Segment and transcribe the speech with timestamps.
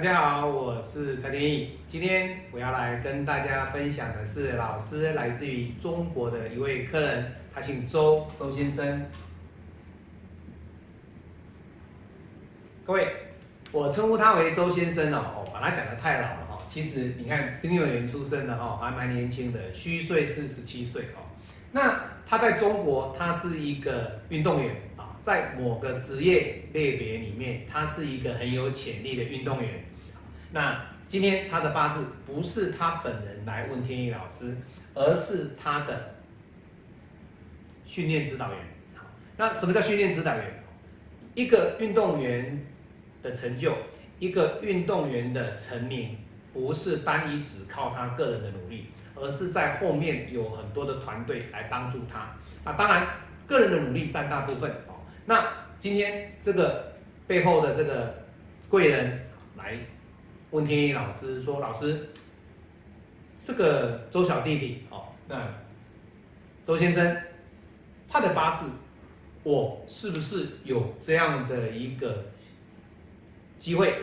[0.00, 1.72] 大家好，我是陈天意。
[1.86, 9.04] 今天我要来跟大家分享的是，老师来自于中国的一位客人，他姓周，周先生。
[12.86, 13.08] 各位，
[13.72, 16.58] 我称呼他为周先生哦，把他讲的太老了哈。
[16.66, 21.20] 其实你看，丁幼元出生的哈，还蛮年轻的，虚岁是十七岁哦。
[21.72, 25.18] 那他在中国，他是一个运动员啊。
[25.20, 29.84] 在某个职业类别里面，他是一个很有潜力的运动员。
[30.52, 34.56] 那今天他的八字不是他本人来问天意老师，
[34.94, 36.14] 而是他的
[37.84, 38.58] 训练指导员。
[38.94, 40.62] 好，那什么叫训练指导员？
[41.34, 42.66] 一个运动员
[43.22, 43.72] 的成就，
[44.18, 46.18] 一个运动员的成名，
[46.52, 52.36] 不是单一只靠他个人的努力，而是在后面有很多的团队来帮助他。
[52.64, 53.06] 那当然，
[53.46, 54.70] 个人的努力占大部分。
[55.26, 56.94] 那今天这个
[57.26, 58.24] 背后的这个
[58.68, 59.78] 贵人来
[60.50, 62.08] 问天意老师说：“老师，
[63.38, 65.48] 这个周小弟弟哦，那
[66.64, 67.16] 周先生
[68.08, 68.70] 他的八字，
[69.44, 72.24] 我是不是有这样的一个
[73.58, 73.94] 机会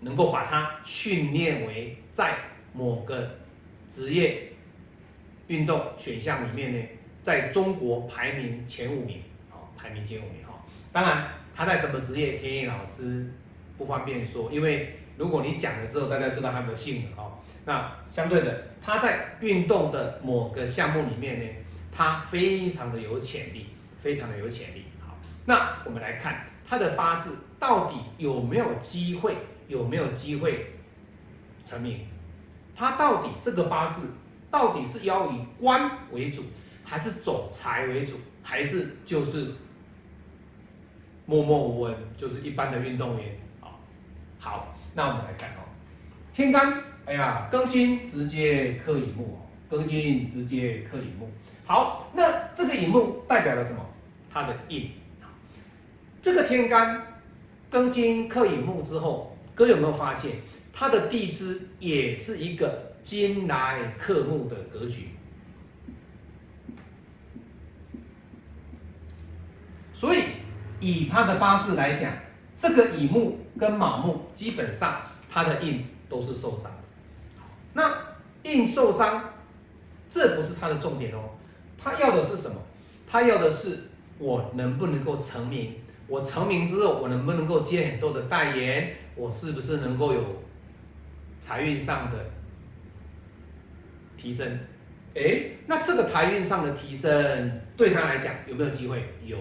[0.00, 2.38] 能够把他训练为在
[2.72, 3.36] 某个
[3.90, 4.52] 职业
[5.48, 6.88] 运动选项里面呢，
[7.24, 13.28] 在中国排名前五名哦，排名前五名哈。”当然，他在什么职业，天意老师
[13.76, 17.32] 不方便说，因为如果你讲了之后，大家知道他的性格哦。
[17.64, 21.46] 那相对的，他在运动的某个项目里面呢，
[21.92, 23.66] 他非常的有潜力，
[24.00, 24.84] 非常的有潜力。
[25.04, 30.74] 好，那我们来看他的八字到底有没有机会，有没有机会
[31.64, 32.06] 成名？
[32.74, 34.14] 他到底这个八字
[34.50, 36.44] 到底是要以官为主，
[36.84, 39.52] 还是走财为主，还是就是？
[41.26, 43.38] 默默无闻，就是一般的运动员。
[44.38, 45.66] 好，那我们来看哦，
[46.32, 49.38] 天干，哎呀，庚金直接克乙木哦，
[49.68, 51.28] 庚金直接克乙木。
[51.66, 53.84] 好，那这个乙木代表了什么？
[54.32, 54.92] 它的印。
[56.22, 57.20] 这个天干
[57.70, 60.36] 庚金克乙木之后，哥有没有发现
[60.72, 65.08] 它的地支也是一个金来克木的格局？
[69.92, 70.22] 所以。
[70.80, 72.12] 以他的八字来讲，
[72.58, 76.78] 这个乙木跟卯木基本上他的印都是受伤的。
[77.72, 77.94] 那
[78.42, 79.32] 印受伤，
[80.10, 81.20] 这不是他的重点哦。
[81.78, 82.56] 他要的是什么？
[83.08, 83.84] 他要的是
[84.18, 85.76] 我能不能够成名？
[86.08, 88.96] 我成名之后，我能不能够接很多的代言？
[89.14, 90.42] 我是不是能够有
[91.38, 92.18] 财运上的
[94.16, 94.58] 提升？
[95.14, 99.04] 哎，那这个财运上的提升对他来讲有没有机会？
[99.24, 99.38] 有。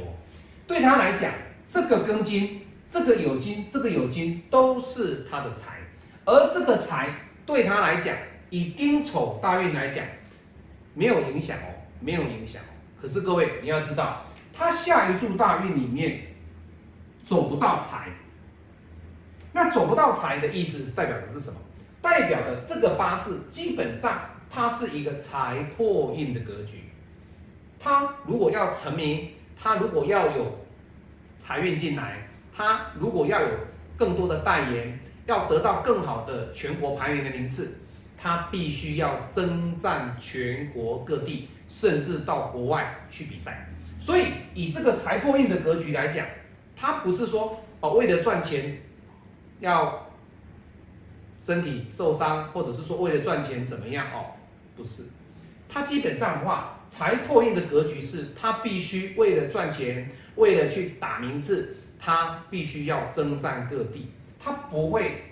[0.67, 1.33] 对他来讲，
[1.67, 5.77] 这个庚金、这个酉金、这个酉金都是他的财，
[6.25, 7.09] 而这个财
[7.45, 8.15] 对他来讲，
[8.49, 10.05] 以丁丑大运来讲，
[10.93, 11.67] 没有影响哦，
[11.99, 12.61] 没有影响。
[13.01, 16.21] 可是各位你要知道，他下一柱大运里面
[17.25, 18.09] 走不到财，
[19.51, 21.57] 那走不到财的意思是代表的是什么？
[22.01, 26.83] 代表的这个八字基本上它是一个财破印的格局，
[27.79, 29.31] 他如果要成名。
[29.59, 30.55] 他如果要有
[31.35, 32.26] 财运进来，
[32.57, 33.47] 他如果要有
[33.95, 37.75] 更多的代言，要得到更好的全国排名的名次，
[38.17, 43.69] 他必须要征战全国各地，甚至到国外去比赛。
[43.99, 44.25] 所以
[44.55, 46.25] 以这个财破印的格局来讲，
[46.75, 48.81] 他不是说哦为了赚钱
[49.59, 50.07] 要
[51.39, 54.33] 身体受伤，或者是说为了赚钱怎么样哦，
[54.75, 55.03] 不是。
[55.69, 65.23] 他基本上的话，财破印的格局是，他必须为了赚钱，为了去打名次，他必须要征战各地，他不会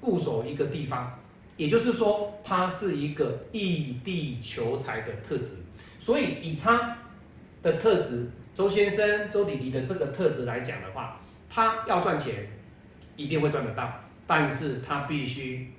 [0.00, 1.18] 固守一个地方。
[1.56, 5.56] 也就是说，他是一个异地求财的特质。
[5.98, 6.96] 所以以他
[7.62, 12.48] 的特质，周先生、周弟弟的这个特质来讲的话，他要赚钱，
[13.16, 13.92] 一定会赚得到，
[14.26, 15.72] 但是他必须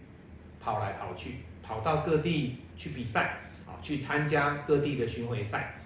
[0.60, 1.36] 跑来跑去。
[1.62, 3.38] 跑到各地去比赛
[3.68, 5.79] 啊，去参加各地的巡回赛，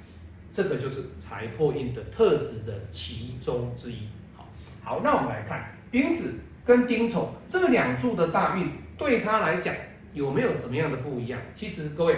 [0.54, 4.08] 这个就是财破印的特质的其中之一。
[4.38, 4.48] 好，
[4.84, 9.76] 好，那我们来看丙子跟丁丑这两柱的大运，对他来讲
[10.14, 11.42] 有没有什么样的不一样？
[11.56, 12.16] 其实各位，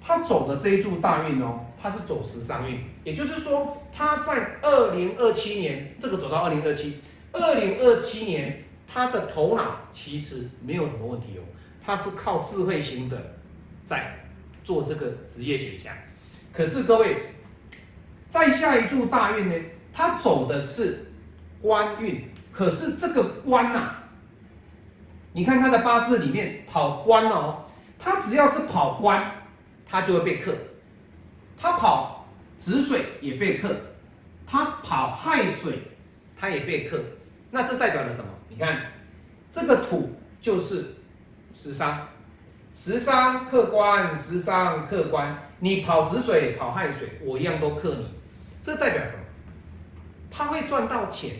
[0.00, 6.96] 他走的这一柱大运哦，他是走时尚运，也就是说他在二零二七年这个走到二零二七，
[7.30, 11.42] 二零二七年他的头脑其实没有什么问题哦。
[11.82, 13.16] 他是靠智慧型的
[13.84, 14.26] 在
[14.62, 15.94] 做这个职业选项，
[16.52, 17.16] 可是各位，
[18.30, 19.54] 在下一柱大运呢，
[19.92, 21.12] 他走的是
[21.60, 23.96] 官运，可是这个官呐，
[25.32, 27.64] 你看他的八字里面跑官哦，
[27.98, 29.30] 他只要是跑官，
[29.86, 30.54] 他就会被克。
[31.58, 32.26] 他跑
[32.58, 33.74] 子水也被克，
[34.46, 35.80] 他跑亥水，
[36.38, 36.98] 他也被克。
[37.50, 38.30] 那这代表了什么？
[38.48, 38.80] 你看
[39.50, 40.94] 这个土就是
[41.52, 42.06] 食伤，
[42.72, 45.36] 食伤克官，食伤克官。
[45.58, 48.19] 你跑子水，跑亥水，我一样都克你。
[48.62, 49.18] 这代表什么？
[50.30, 51.36] 他会赚到钱，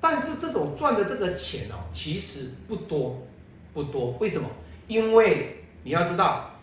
[0.00, 3.26] 但是这种赚的这个钱哦，其实不多，
[3.72, 4.12] 不多。
[4.20, 4.48] 为什么？
[4.86, 6.58] 因为你要知道，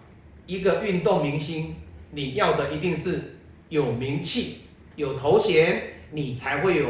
[0.45, 1.75] 一个运动明星，
[2.11, 3.37] 你要的一定是
[3.69, 4.61] 有名气、
[4.95, 5.81] 有头衔，
[6.11, 6.89] 你才会有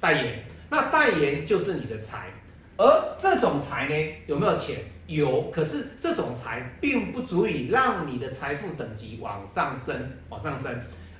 [0.00, 0.44] 代言。
[0.68, 2.28] 那代言就是你的财，
[2.76, 4.76] 而这种财呢，有没有钱？
[5.06, 9.94] 有，可是这种财并不足以让你的财富等级往上升，
[10.28, 10.74] 往上升。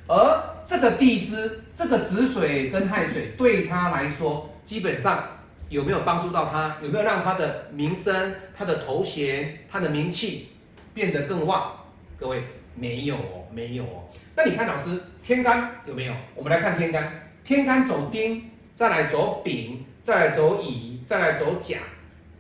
[0.09, 5.25] 而这个地支，这个子水跟亥水，对他来说，基本上
[5.69, 6.77] 有没有帮助到他？
[6.83, 10.49] 有没有让他的名声、他的头衔、他的名气
[10.93, 11.73] 变得更旺？
[12.19, 12.43] 各位，
[12.75, 14.09] 没有哦，没有哦。
[14.35, 16.13] 那你看老师，天干有没有？
[16.35, 21.79] 我们来看天干，天干走丁，再来走丙，再来走乙，再来走甲。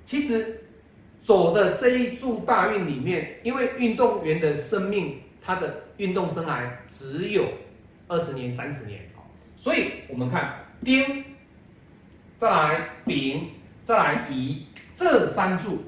[0.05, 0.65] 其实
[1.23, 5.19] 走的这一柱大运里面，因为运动员的生命。
[5.45, 7.47] 他的运动生涯只有
[8.09, 9.03] 二十年、三十年，
[9.57, 10.53] 所以我们看
[10.85, 11.25] 丁，
[12.37, 13.51] 再来丙，
[13.85, 14.67] 再来乙，
[14.97, 15.85] 这三柱，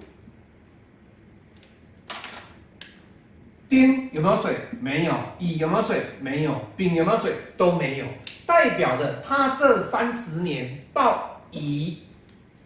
[3.68, 4.54] 丁有没有水？
[4.80, 5.12] 没有。
[5.40, 6.06] 乙有没有水？
[6.20, 6.64] 没有。
[6.76, 7.32] 丙有没有水？
[7.56, 8.06] 都没有。
[8.46, 12.04] 代表的他这三十年到乙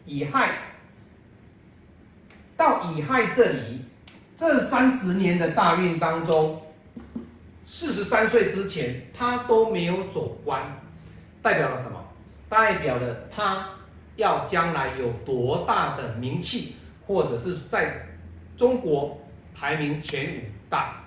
[0.04, 0.52] 乙亥，
[2.58, 3.80] 到乙亥这里，
[4.36, 6.62] 这三十年的大运当中。
[7.70, 10.80] 四十三岁之前，他都没有走官，
[11.42, 12.02] 代表了什么？
[12.48, 13.68] 代表了他
[14.16, 16.76] 要将来有多大的名气，
[17.06, 18.06] 或者是在
[18.56, 19.20] 中国
[19.54, 21.04] 排名前五大？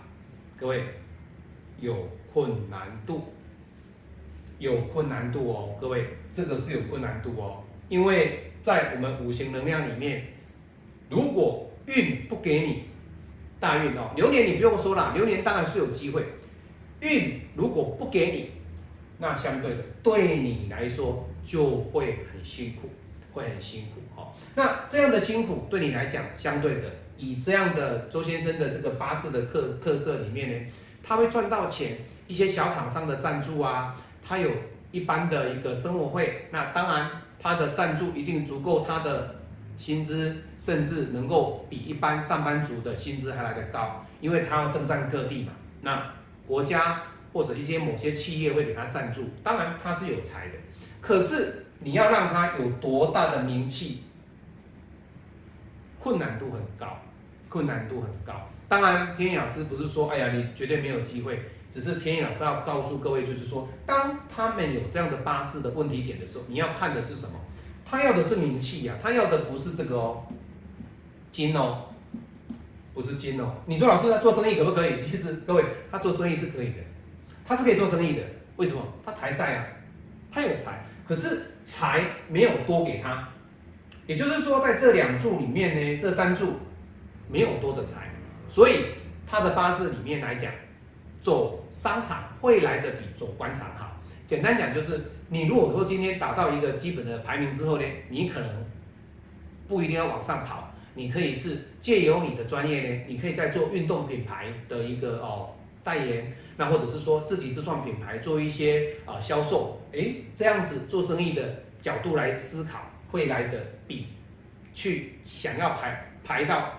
[0.55, 0.83] 各位
[1.79, 3.33] 有困难度，
[4.59, 10.27] 有困难度哦，各位这个是有困难度哦，因为在我们五行能量里面，
[11.09, 12.83] 如果运不给你
[13.59, 16.23] 大运哦，流年你不用说了，流年当然是有机会。
[17.01, 18.51] 运如果不给你，
[19.17, 22.89] 那相对的对你来说就会很辛苦，
[23.33, 24.33] 会很辛苦哦。
[24.55, 30.71] 那这样的辛苦对你来讲，相对的以这样的周先生的这个八字的特特色里面呢，
[31.03, 34.49] 他会赚到钱，一些小厂商的赞助啊，他有
[34.91, 37.09] 一般的一个生活费，那当然
[37.39, 39.35] 他的赞助一定足够他的
[39.77, 46.13] 薪资，甚至能够比一般上班族的薪资还来得高，因为他要征战各地嘛，那。
[46.51, 50.55] 国家或者一些某些企业会给他赞助，当然他是有才的，
[50.99, 54.03] 可是你要让他有多大的名气，
[55.97, 56.99] 困难度很高，
[57.47, 58.49] 困难度很高。
[58.67, 67.39] 当然，天野老师不是说，哎呀，你绝对没有机会，只是天野老师要告诉各位，就是说，当他们有这样的八字的问题点的时候，你要看的是什么？
[67.85, 70.23] 他要的是名气呀，他要的不是这个哦，
[71.31, 71.85] 金哦。
[72.93, 75.01] 不是金哦，你说老师他做生意可不可以？
[75.09, 76.77] 其实各位，他做生意是可以的，
[77.45, 78.21] 他是可以做生意的。
[78.57, 78.81] 为什么？
[79.05, 79.65] 他财在啊，
[80.31, 83.29] 他有财，可是财没有多给他。
[84.07, 86.57] 也就是说，在这两柱里面呢，这三柱
[87.29, 88.09] 没有多的财，
[88.49, 88.87] 所以
[89.25, 90.51] 他的八字里面来讲，
[91.21, 93.97] 走商场会来的比走官场好。
[94.27, 98.49] 简单讲就是，你如果说今天达到一个基本的排名之后呢，你可能
[99.67, 100.70] 不一定要往上跑。
[100.93, 113.57] 你可以是借由你的专业，你可以在做运动品牌的一个哦代言，那或者是说自己自创品牌做一些啊销售，哎，这样子做生意的角度来思考，会来的
[113.87, 114.07] 比
[114.73, 116.73] 去想要排排到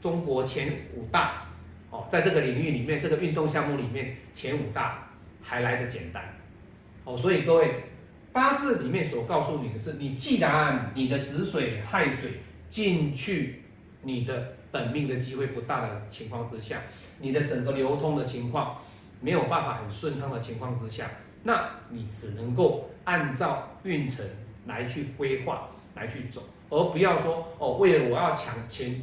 [0.00, 1.46] 中国前五大
[1.90, 5.08] 哦，在这个领域里面，这个运动项目里面前五大
[5.40, 6.24] 还来的简单
[7.04, 7.74] 哦，所以各位
[8.32, 12.40] 八字里面所告诉你的是，你既然你的子水亥水。
[12.70, 13.64] 进去，
[14.02, 16.80] 你的本命的机会不大的情况之下，
[17.18, 18.78] 你的整个流通的情况
[19.20, 21.10] 没有办法很顺畅的情况之下，
[21.42, 24.24] 那你只能够按照运程
[24.66, 29.02] 来去规划来去走，而不要说哦，为了我要抢前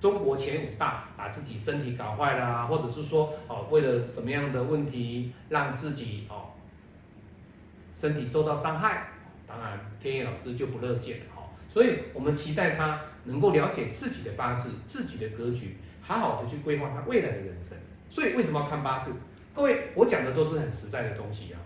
[0.00, 6.50] 中国前五大，把自己身体搞坏了，或者是说哦，为了什么样的问题让自己哦
[7.96, 9.08] 身体受到伤害，
[9.44, 11.24] 当然天野老师就不乐见了。
[11.68, 17.76] 所以，我们期待他能够了解自己的八字、自己的格局，好好的去规划他未来的人生。
[18.10, 19.12] 所以，为什么要看八字？
[19.54, 21.60] 各位，我讲的都是很实在的东西啊。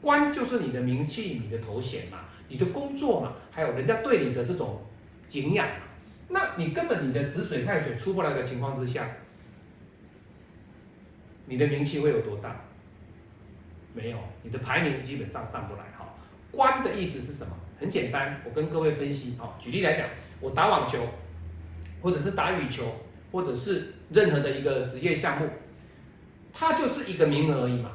[0.00, 4.82] 官就是你的名气、你的头衔嘛，你的工作嘛，还有人家对你的这种
[5.26, 5.86] 敬仰嘛。
[6.28, 9.08] 那你根本你的止水太水出不来的情况之下，
[11.46, 12.54] 你的名气会有多大？
[13.94, 15.84] 没有，你的排名基本上上不来。
[15.96, 16.03] 哈，
[16.56, 17.52] 关的意思是什么？
[17.78, 19.36] 很简单，我跟各位分析。
[19.38, 20.06] 哦，举例来讲，
[20.40, 21.00] 我打网球，
[22.00, 22.84] 或者是打羽球，
[23.32, 25.48] 或者是任何的一个职业项目，
[26.52, 27.90] 它就是一个名额而已嘛。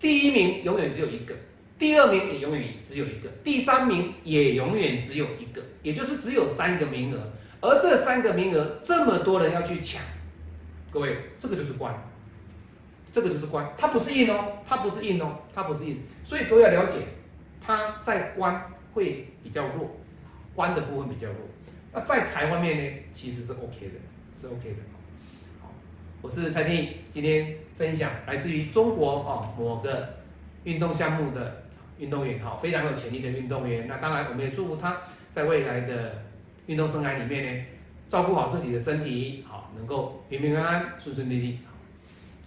[0.00, 1.34] 第一名永远只有一个，
[1.78, 7.32] 第二名也永远只有一个，第三名也永远只有一个，也就是只有三个名额。
[7.60, 10.02] 而这三个名额，这么多人要去抢，
[10.90, 11.94] 各位，这个就是关，
[13.10, 16.02] 这个就是关，它不是印哦，它不是印哦，它不是印。
[16.22, 16.96] 所以各位要了解，
[17.66, 19.96] 它在官会比较弱，
[20.54, 21.36] 官的部分比较弱。
[21.92, 23.94] 那在财方面呢，其实是 OK 的，
[24.38, 24.76] 是 OK 的。
[25.62, 25.72] 好，
[26.20, 30.16] 我是蔡天意，今天分享来自于中国哦某个
[30.64, 31.64] 运动项目的
[31.98, 33.86] 运动员，好，非常有潜力的运动员。
[33.88, 36.22] 那当然，我们也祝福他在未来的。
[36.66, 37.64] 运动生涯里面呢，
[38.08, 41.58] 照顾好自己的身体，好能够平平安安、顺顺利利。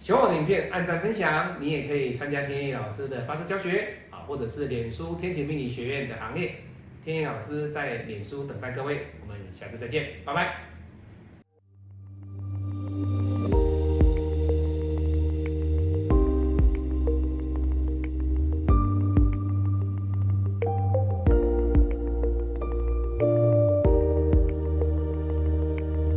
[0.00, 1.54] 喜欢我的影片，按赞分享。
[1.60, 6.54] 你也可以参加天野老师的八字教学，或者是脸书天启命理学院的行列。
[7.04, 10.77] 天晴老师在脸书等待各位，我们下次再见，拜拜。